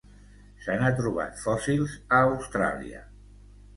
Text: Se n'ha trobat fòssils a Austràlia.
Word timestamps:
Se 0.67 0.77
n'ha 0.79 0.87
trobat 1.01 1.37
fòssils 1.43 1.93
a 2.21 2.25
Austràlia. 2.31 3.05